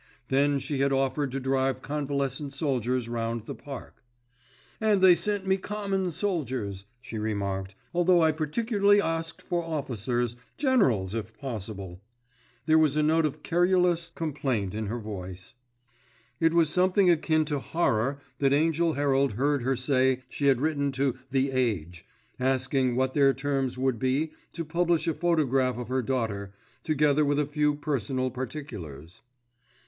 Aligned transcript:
Then 0.29 0.57
she 0.57 0.79
had 0.79 0.91
offered 0.91 1.31
to 1.31 1.39
drive 1.39 1.83
convalescent 1.83 2.53
soldiers 2.53 3.07
round 3.07 3.45
the 3.45 3.53
Park. 3.53 4.03
"And 4.79 4.99
they 4.99 5.13
sent 5.13 5.45
me 5.45 5.57
common 5.57 6.09
soldiers," 6.09 6.85
she 7.01 7.19
remarked, 7.19 7.75
"although 7.93 8.19
I 8.23 8.31
particularly 8.31 8.99
asked 8.99 9.43
for 9.43 9.63
officers, 9.63 10.35
generals 10.57 11.13
if 11.13 11.37
possible." 11.37 12.01
There 12.65 12.79
was 12.79 12.95
a 12.97 13.03
note 13.03 13.27
of 13.27 13.43
querulous 13.43 14.09
complaint 14.09 14.73
in 14.73 14.87
her 14.87 14.97
voice. 14.97 15.53
It 16.39 16.51
was 16.55 16.69
with 16.69 16.73
something 16.73 17.11
akin 17.11 17.45
to 17.45 17.59
horror 17.59 18.17
that 18.39 18.53
Angell 18.53 18.93
Herald 18.93 19.33
heard 19.33 19.61
her 19.61 19.75
say 19.75 20.23
she 20.29 20.47
had 20.47 20.59
written 20.61 20.91
to 20.93 21.15
The 21.29 21.51
Age, 21.51 22.07
asking 22.39 22.95
what 22.95 23.13
their 23.13 23.35
terms 23.35 23.77
would 23.77 23.99
be 23.99 24.31
to 24.53 24.65
publish 24.65 25.07
a 25.07 25.13
photograph 25.13 25.77
of 25.77 25.89
her 25.89 26.01
daughter, 26.01 26.55
together 26.83 27.23
with 27.23 27.37
a 27.39 27.45
few 27.45 27.75
personal 27.75 28.31
particulars. 28.31 29.21